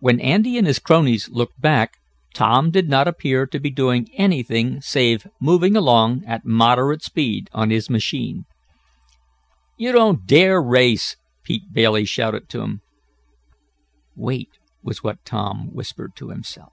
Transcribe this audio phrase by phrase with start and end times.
[0.00, 1.98] When Andy and his cronies looked back,
[2.34, 7.70] Tom did not appear to be doing anything save moving along at moderate speed on
[7.70, 8.46] his machine.
[9.78, 11.14] "You don't dare race!"
[11.44, 12.80] Pete Bailey shouted to him.
[14.16, 16.72] "Wait," was what Tom whispered to himself.